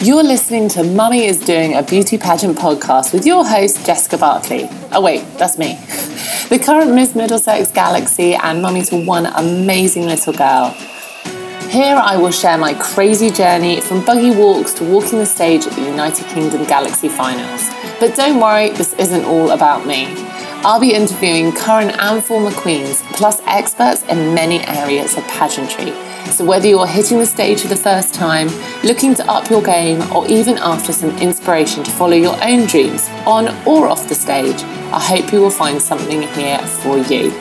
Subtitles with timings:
[0.00, 4.68] You're listening to Mummy is Doing a Beauty Pageant podcast with your host, Jessica Barkley.
[4.92, 5.76] Oh, wait, that's me.
[6.50, 10.68] The current Miss Middlesex Galaxy and mummy to one amazing little girl.
[11.70, 15.72] Here I will share my crazy journey from buggy walks to walking the stage at
[15.72, 17.66] the United Kingdom Galaxy Finals.
[17.98, 20.04] But don't worry, this isn't all about me.
[20.66, 25.92] I'll be interviewing current and former queens, plus experts in many areas of pageantry
[26.30, 28.48] so, whether you're hitting the stage for the first time,
[28.82, 33.08] looking to up your game, or even after some inspiration to follow your own dreams,
[33.24, 34.62] on or off the stage,
[34.92, 37.32] I hope you will find something here for you.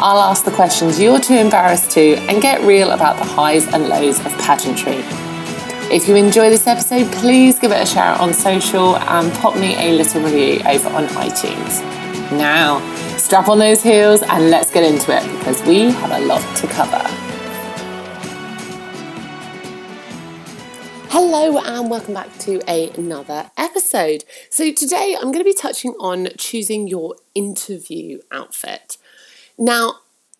[0.00, 3.88] I'll ask the questions you're too embarrassed to and get real about the highs and
[3.88, 5.04] lows of pageantry.
[5.94, 9.76] If you enjoy this episode, please give it a share on social and pop me
[9.76, 12.03] a little review over on iTunes.
[12.32, 12.80] Now,
[13.18, 16.66] strap on those heels and let's get into it because we have a lot to
[16.66, 17.02] cover.
[21.10, 24.24] Hello and welcome back to another episode.
[24.48, 28.96] So, today I'm going to be touching on choosing your interview outfit.
[29.58, 29.96] Now,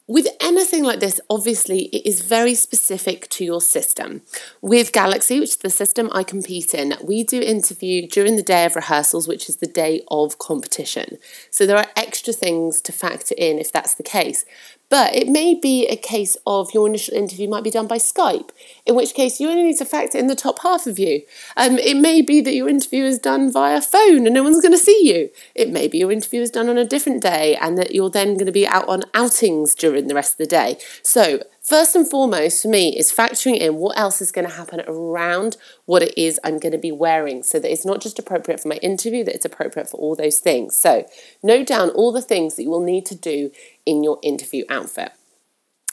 [0.07, 4.21] with anything like this, obviously, it is very specific to your system.
[4.61, 8.67] With Galaxy, which is the system I compete in, we do interview during the day
[8.67, 11.17] of rehearsals, which is the day of competition.
[11.51, 14.45] So there are extra things to factor in if that's the case.
[14.91, 18.51] But it may be a case of your initial interview might be done by Skype,
[18.87, 21.23] in which case you only need to factor in the top half of you.
[21.57, 24.73] Um, it may be that your interview is done via phone and no one's going
[24.73, 25.31] to see you.
[25.55, 28.35] It may be your interview is done on a different day and that you're then
[28.35, 30.79] going to be out on outings during the rest of the day.
[31.03, 34.83] So First and foremost for me is factoring in what else is going to happen
[34.87, 38.61] around what it is I'm going to be wearing so that it's not just appropriate
[38.61, 40.77] for my interview, that it's appropriate for all those things.
[40.77, 41.09] So,
[41.43, 43.51] note down all the things that you will need to do
[43.87, 45.13] in your interview outfit.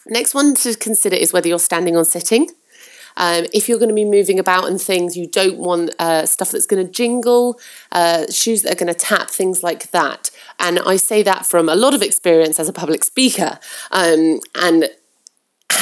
[0.05, 2.49] Next one to consider is whether you're standing or sitting.
[3.15, 6.51] Um, if you're going to be moving about and things, you don't want uh, stuff
[6.51, 7.59] that's going to jingle,
[7.93, 10.31] uh, shoes that are going to tap, things like that.
[10.59, 13.57] And I say that from a lot of experience as a public speaker.
[13.91, 14.89] Um, and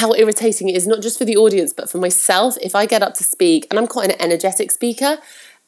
[0.00, 2.56] how irritating it is, not just for the audience, but for myself.
[2.62, 5.18] If I get up to speak, and I'm quite an energetic speaker,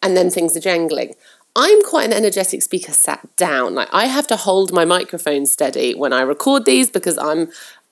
[0.02, 1.14] and then things are jangling.
[1.54, 3.74] I'm quite an energetic speaker sat down.
[3.74, 7.50] Like I have to hold my microphone steady when I record these because I'm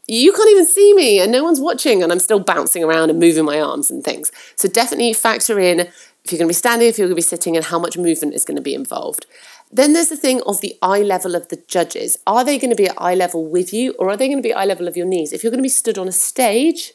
[0.08, 3.20] you can't even see me and no one's watching and I'm still bouncing around and
[3.20, 4.32] moving my arms and things.
[4.56, 5.80] So definitely factor in
[6.24, 7.96] if you're going to be standing, if you're going to be sitting, and how much
[7.96, 9.26] movement is going to be involved.
[9.72, 12.18] Then there's the thing of the eye level of the judges.
[12.26, 14.48] Are they going to be at eye level with you or are they going to
[14.48, 15.32] be eye level of your knees?
[15.32, 16.92] If you're going to be stood on a stage,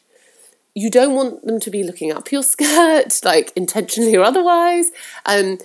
[0.74, 4.92] you don't want them to be looking up your skirt, like intentionally or otherwise.
[5.26, 5.58] Um,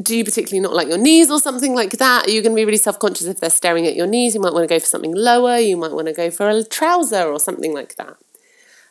[0.00, 2.26] do you particularly not like your knees or something like that?
[2.26, 4.34] Are you going to be really self conscious if they're staring at your knees?
[4.34, 5.58] You might want to go for something lower.
[5.58, 8.16] You might want to go for a trouser or something like that.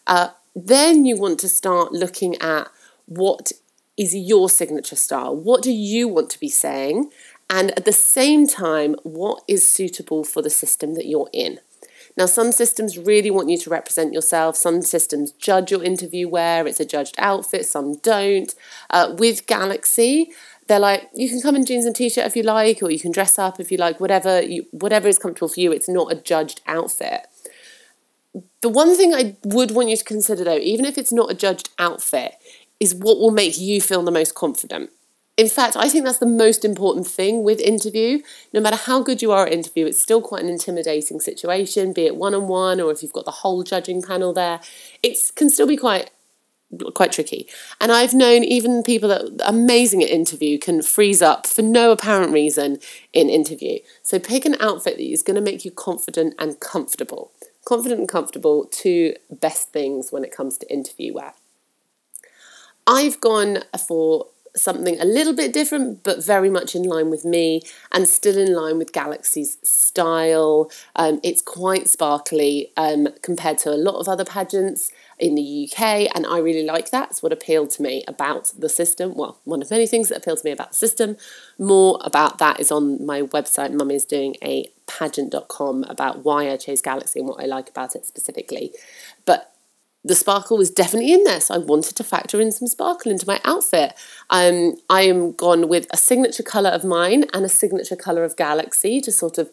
[0.07, 2.69] Uh, then you want to start looking at
[3.05, 3.51] what
[3.97, 5.35] is your signature style.
[5.35, 7.11] What do you want to be saying?
[7.49, 11.59] And at the same time, what is suitable for the system that you're in.
[12.15, 14.55] Now, some systems really want you to represent yourself.
[14.55, 18.53] Some systems judge your interview wear, it's a judged outfit, some don't.
[18.89, 20.31] Uh, with Galaxy,
[20.67, 23.11] they're like, you can come in jeans and t-shirt if you like, or you can
[23.11, 25.71] dress up if you like, whatever you, whatever is comfortable for you.
[25.71, 27.27] It's not a judged outfit.
[28.61, 31.35] The one thing I would want you to consider though, even if it's not a
[31.35, 32.35] judged outfit,
[32.79, 34.89] is what will make you feel the most confident
[35.35, 38.19] in fact, I think that's the most important thing with interview.
[38.53, 42.05] No matter how good you are at interview, it's still quite an intimidating situation, be
[42.05, 44.59] it one on one or if you've got the whole judging panel there.
[45.01, 46.11] It can still be quite
[46.95, 47.47] quite tricky.
[47.79, 51.91] And I've known even people that are amazing at interview can freeze up for no
[51.91, 52.79] apparent reason
[53.11, 53.79] in interview.
[54.01, 57.31] So pick an outfit that is going to make you confident and comfortable.
[57.65, 61.33] Confident and comfortable, two best things when it comes to interview wear.
[62.87, 67.61] I've gone for something a little bit different, but very much in line with me
[67.91, 70.69] and still in line with Galaxy's style.
[70.95, 76.09] Um, it's quite sparkly um, compared to a lot of other pageants in the UK,
[76.15, 77.11] and I really like that.
[77.11, 79.15] It's what appealed to me about the system.
[79.15, 81.17] Well, one of many things that appealed to me about the system.
[81.57, 83.73] More about that is on my website.
[83.73, 87.95] Mum is doing a pageant.com about why I chose Galaxy and what I like about
[87.95, 88.71] it specifically.
[89.25, 89.52] But
[90.05, 93.27] the sparkle was definitely in there, so I wanted to factor in some sparkle into
[93.27, 93.93] my outfit.
[94.29, 98.35] Um, I am gone with a signature colour of mine and a signature colour of
[98.35, 99.49] Galaxy to sort of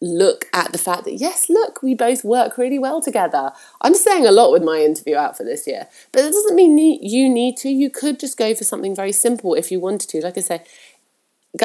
[0.00, 3.52] look at the fact that yes, look, we both work really well together.
[3.80, 7.28] I'm saying a lot with my interview outfit this year, but it doesn't mean you
[7.28, 7.68] need to.
[7.68, 10.20] You could just go for something very simple if you wanted to.
[10.20, 10.62] Like I say,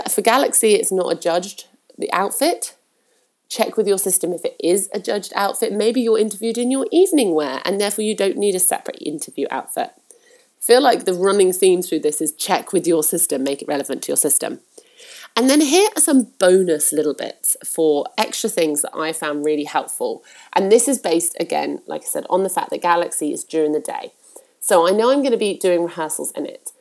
[0.09, 1.65] for Galaxy, it's not a judged
[1.97, 2.75] the outfit
[3.51, 5.73] check with your system if it is a judged outfit.
[5.73, 9.45] Maybe you're interviewed in your evening wear and therefore you don't need a separate interview
[9.51, 9.91] outfit.
[10.59, 14.03] feel like the running theme through this is check with your system, make it relevant
[14.03, 14.59] to your system.
[15.35, 19.63] And then here are some bonus little bits for extra things that I found really
[19.63, 20.23] helpful.
[20.53, 23.71] And this is based, again, like I said, on the fact that Galaxy is during
[23.71, 24.13] the day.
[24.59, 26.71] So I know I'm going to be doing rehearsals in it.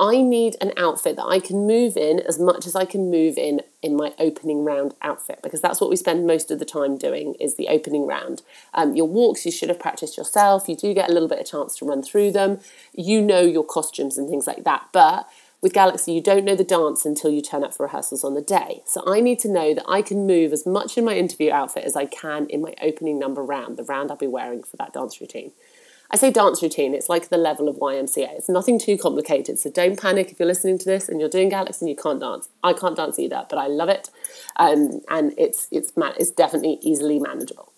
[0.00, 3.36] I need an outfit that I can move in as much as I can move
[3.36, 6.96] in in my opening round outfit because that's what we spend most of the time
[6.96, 8.42] doing is the opening round.
[8.74, 10.68] Um, your walks you should have practiced yourself.
[10.68, 12.60] You do get a little bit of chance to run through them.
[12.94, 15.28] You know your costumes and things like that, but
[15.60, 18.40] with Galaxy, you don't know the dance until you turn up for rehearsals on the
[18.40, 18.82] day.
[18.86, 21.82] So I need to know that I can move as much in my interview outfit
[21.82, 24.92] as I can in my opening number round, the round I'll be wearing for that
[24.92, 25.50] dance routine.
[26.10, 28.32] I say dance routine, it's like the level of YMCA.
[28.32, 29.58] It's nothing too complicated.
[29.58, 32.20] So don't panic if you're listening to this and you're doing Galaxy and you can't
[32.20, 32.48] dance.
[32.62, 34.08] I can't dance either, but I love it.
[34.56, 37.72] Um, and it's, it's, it's definitely easily manageable.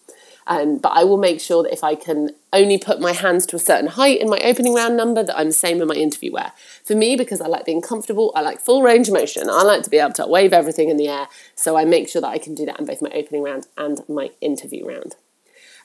[0.46, 3.56] Um, but I will make sure that if I can only put my hands to
[3.56, 6.32] a certain height in my opening round number, that I'm the same in my interview
[6.32, 6.52] wear.
[6.84, 9.48] For me, because I like being comfortable, I like full range of motion.
[9.50, 11.28] I like to be able to wave everything in the air.
[11.54, 14.00] So I make sure that I can do that in both my opening round and
[14.08, 15.16] my interview round.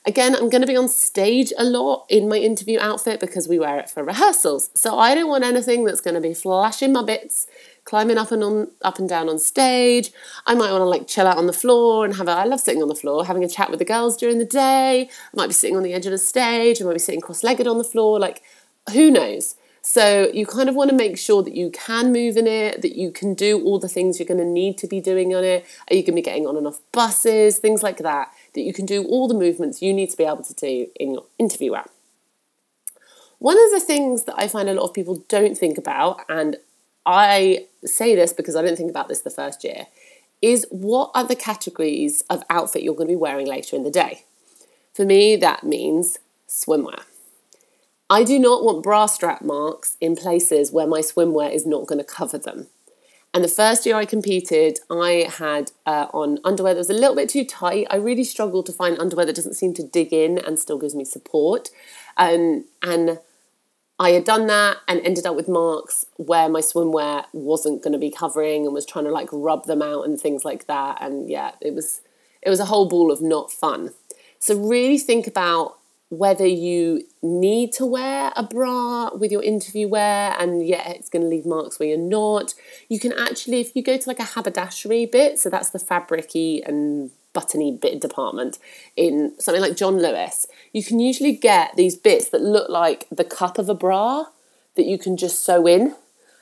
[0.08, 3.58] Again, I'm going to be on stage a lot in my interview outfit because we
[3.58, 4.70] wear it for rehearsals.
[4.76, 7.48] So I don't want anything that's going to be flashing my bits
[7.86, 10.12] climbing up and on up and down on stage.
[10.46, 12.60] I might want to like chill out on the floor and have a I love
[12.60, 15.10] sitting on the floor, having a chat with the girls during the day.
[15.10, 17.68] I might be sitting on the edge of the stage, I might be sitting cross-legged
[17.68, 18.42] on the floor, like
[18.92, 19.56] who knows?
[19.82, 22.98] So you kind of want to make sure that you can move in it, that
[22.98, 25.64] you can do all the things you're going to need to be doing on it.
[25.88, 28.74] Are you going to be getting on and off buses, things like that, that you
[28.74, 31.76] can do all the movements you need to be able to do in your interview
[31.76, 31.92] app.
[33.40, 36.58] One of the things that I find a lot of people don't think about, and
[37.06, 39.88] I say this because I didn't think about this the first year,
[40.42, 43.92] is what are the categories of outfit you're going to be wearing later in the
[43.92, 44.24] day?
[44.94, 47.04] For me, that means swimwear.
[48.10, 52.00] I do not want bra strap marks in places where my swimwear is not going
[52.00, 52.68] to cover them.
[53.36, 57.18] And the first year I competed, I had uh, on underwear that was a little
[57.18, 57.86] bit too tight.
[57.90, 60.96] I really struggled to find underwear that doesn't seem to dig in and still gives
[60.96, 61.70] me support.
[62.16, 63.20] Um, and
[64.00, 68.00] I had done that and ended up with marks where my swimwear wasn't going to
[68.00, 71.00] be covering and was trying to like rub them out and things like that.
[71.02, 72.00] And yeah, it was
[72.42, 73.90] it was a whole ball of not fun.
[74.40, 75.78] So really think about
[76.10, 81.22] whether you need to wear a bra with your interview wear and yeah it's going
[81.22, 82.54] to leave marks where you're not
[82.90, 86.66] you can actually if you go to like a haberdashery bit so that's the fabricy
[86.68, 88.58] and buttony bit department
[88.96, 93.24] in something like John Lewis, you can usually get these bits that look like the
[93.24, 94.26] cup of a bra
[94.76, 95.94] that you can just sew in.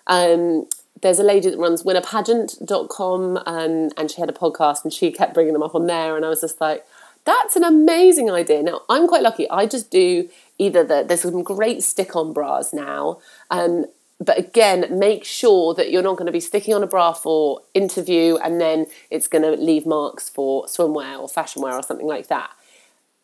[0.07, 0.69] Um,
[1.01, 5.33] there's a lady that runs winnerpageant.com um, and she had a podcast and she kept
[5.33, 6.85] bringing them up on there and I was just like,
[7.25, 8.63] that's an amazing idea.
[8.63, 9.49] Now, I'm quite lucky.
[9.49, 13.85] I just do either the, there's some great stick-on bras now um,
[14.23, 17.61] but again, make sure that you're not going to be sticking on a bra for
[17.73, 22.07] interview and then it's going to leave marks for swimwear or fashion wear or something
[22.07, 22.51] like that.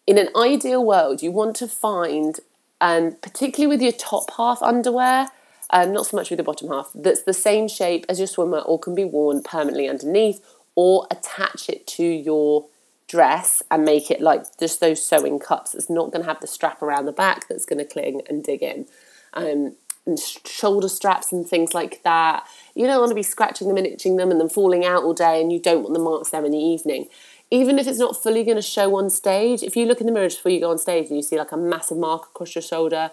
[0.05, 2.39] In an ideal world, you want to find,
[2.81, 5.27] and um, particularly with your top half underwear,
[5.69, 8.67] um, not so much with the bottom half, that's the same shape as your swimwear
[8.67, 10.43] or can be worn permanently underneath
[10.75, 12.65] or attach it to your
[13.09, 15.75] dress and make it like just those sewing cups.
[15.75, 18.43] It's not going to have the strap around the back that's going to cling and
[18.43, 18.85] dig in.
[19.33, 19.75] Um,
[20.05, 22.45] and shoulder straps and things like that.
[22.75, 25.13] You don't want to be scratching them and itching them and then falling out all
[25.13, 27.07] day, and you don't want the marks there in the evening.
[27.51, 30.13] Even if it's not fully going to show on stage, if you look in the
[30.13, 32.61] mirror before you go on stage and you see like a massive mark across your
[32.61, 33.11] shoulder,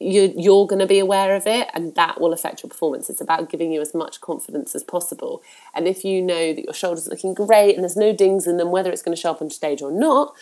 [0.00, 3.10] you, you're going to be aware of it and that will affect your performance.
[3.10, 5.42] It's about giving you as much confidence as possible.
[5.74, 8.58] And if you know that your shoulders are looking great and there's no dings in
[8.58, 10.34] them, whether it's going to show up on stage or not,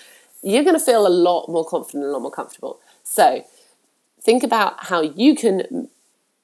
[0.43, 2.79] you're going to feel a lot more confident, and a lot more comfortable.
[3.03, 3.45] So,
[4.21, 5.89] think about how you can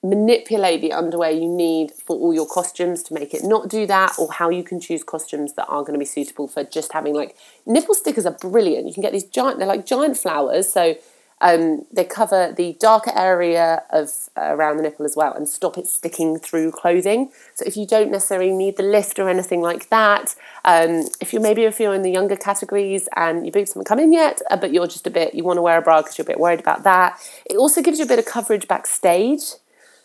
[0.03, 4.13] manipulate the underwear you need for all your costumes to make it not do that
[4.19, 7.15] or how you can choose costumes that are going to be suitable for just having
[7.15, 10.97] like nipple stickers are brilliant you can get these giant they're like giant flowers so
[11.43, 14.09] um, they cover the darker area of
[14.39, 17.33] uh, around the nipple as well and stop it sticking through clothing.
[17.57, 21.41] So if you don't necessarily need the lift or anything like that, um, if you
[21.41, 24.57] maybe if you're in the younger categories and your boobs haven't come in yet, uh,
[24.57, 26.39] but you're just a bit you want to wear a bra because you're a bit
[26.39, 29.43] worried about that, it also gives you a bit of coverage backstage.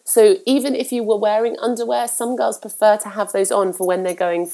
[0.03, 3.85] So even if you were wearing underwear, some girls prefer to have those on for
[3.85, 4.49] when they're going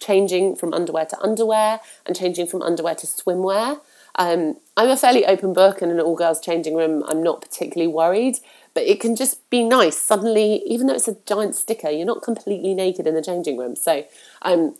[0.00, 3.80] changing from underwear to underwear and changing from underwear to swimwear.
[4.16, 7.92] Um, I'm a fairly open book, and an all girls changing room, I'm not particularly
[7.92, 8.38] worried.
[8.74, 9.96] But it can just be nice.
[9.96, 13.76] Suddenly, even though it's a giant sticker, you're not completely naked in the changing room.
[13.76, 14.04] So,
[14.42, 14.74] um,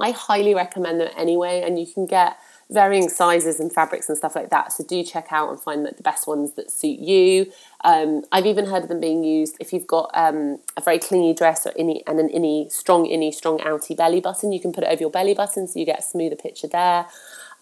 [0.00, 1.62] I highly recommend them anyway.
[1.64, 2.36] And you can get
[2.70, 4.72] varying sizes and fabrics and stuff like that.
[4.72, 7.52] So do check out and find the best ones that suit you.
[7.84, 11.34] Um, I've even heard of them being used if you've got um, a very clingy
[11.34, 14.52] dress or innie and an innie, strong innie, strong outie belly button.
[14.52, 17.06] You can put it over your belly button so you get a smoother picture there.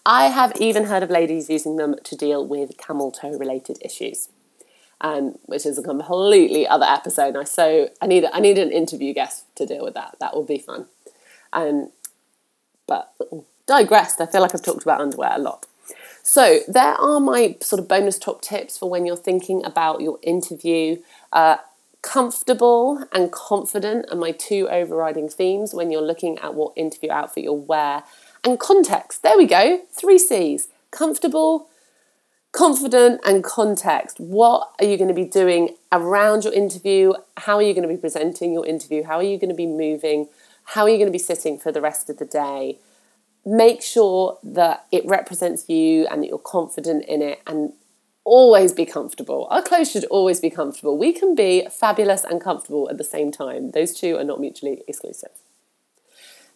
[0.05, 4.29] I have even heard of ladies using them to deal with camel toe related issues.
[5.01, 7.35] Um, which is a completely other episode.
[7.35, 10.15] I so I need I need an interview guest to deal with that.
[10.21, 10.85] That will be fun.
[11.51, 11.91] Um,
[12.87, 13.13] but
[13.65, 14.21] digressed.
[14.21, 15.65] I feel like I've talked about underwear a lot.
[16.21, 20.19] So there are my sort of bonus top tips for when you're thinking about your
[20.23, 21.01] interview.
[21.33, 21.57] Uh,
[22.01, 27.43] comfortable and confident are my two overriding themes when you're looking at what interview outfit
[27.43, 28.03] you'll wear.
[28.43, 29.23] And context.
[29.23, 29.81] There we go.
[29.91, 30.67] Three C's.
[30.91, 31.69] Comfortable,
[32.51, 34.19] confident and context.
[34.19, 37.13] What are you going to be doing around your interview?
[37.37, 39.03] How are you going to be presenting your interview?
[39.03, 40.27] How are you going to be moving?
[40.65, 42.79] How are you going to be sitting for the rest of the day?
[43.45, 47.73] Make sure that it represents you and that you're confident in it and
[48.23, 49.47] always be comfortable.
[49.49, 50.97] Our clothes should always be comfortable.
[50.97, 53.71] We can be fabulous and comfortable at the same time.
[53.71, 55.31] Those two are not mutually exclusive.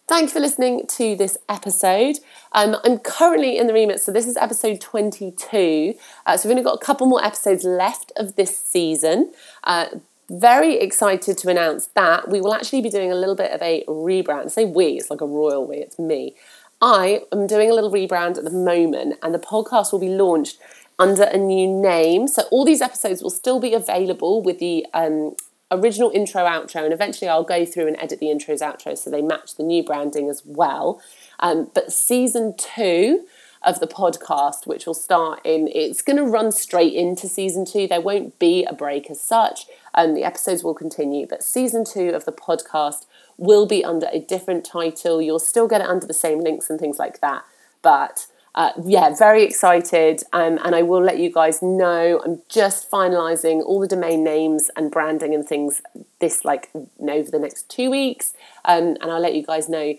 [0.07, 2.19] Thank you for listening to this episode.
[2.53, 5.95] Um, I'm currently in the remit, so this is episode 22.
[6.25, 9.33] Uh, so we've only got a couple more episodes left of this season.
[9.65, 9.87] Uh,
[10.29, 13.83] very excited to announce that we will actually be doing a little bit of a
[13.85, 14.49] rebrand.
[14.49, 16.35] Say we, it's like a royal we, it's me.
[16.81, 20.57] I am doing a little rebrand at the moment, and the podcast will be launched
[20.97, 22.29] under a new name.
[22.29, 25.35] So all these episodes will still be available with the um,
[25.69, 29.21] original intro outro and eventually i'll go through and edit the intros outros so they
[29.21, 31.01] match the new branding as well.
[31.39, 33.27] Um, but season two
[33.63, 37.87] of the podcast which will start in it's going to run straight into season two.
[37.87, 39.65] There won't be a break as such.
[39.93, 43.05] And um, the episodes will continue but season two of the podcast
[43.37, 45.21] will be under a different title.
[45.21, 47.43] You'll still get it under the same links and things like that
[47.81, 48.27] but
[48.57, 50.23] uh, yeah, very excited.
[50.33, 52.19] Um, and I will let you guys know.
[52.25, 55.83] I'm just finalizing all the domain names and branding and things
[56.19, 58.33] this like over the next two weeks.
[58.65, 59.93] Um, and I'll let you guys know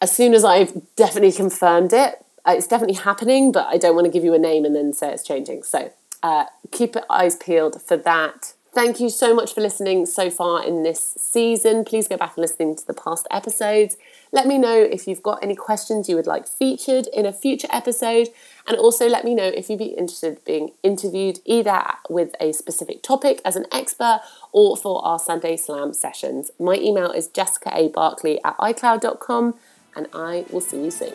[0.00, 2.24] as soon as I've definitely confirmed it.
[2.48, 4.94] Uh, it's definitely happening, but I don't want to give you a name and then
[4.94, 5.62] say it's changing.
[5.62, 8.54] So uh, keep your eyes peeled for that.
[8.72, 11.84] Thank you so much for listening so far in this season.
[11.84, 13.96] Please go back and listen to the past episodes.
[14.30, 17.66] Let me know if you've got any questions you would like featured in a future
[17.72, 18.28] episode,
[18.68, 22.52] and also let me know if you'd be interested in being interviewed either with a
[22.52, 24.20] specific topic as an expert
[24.52, 26.52] or for our Sunday Slam sessions.
[26.60, 29.56] My email is jessicaabarkley at icloud.com,
[29.96, 31.14] and I will see you soon.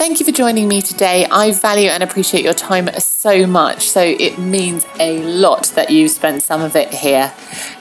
[0.00, 1.26] Thank you for joining me today.
[1.30, 6.10] I value and appreciate your time so much, so it means a lot that you've
[6.10, 7.30] spent some of it here.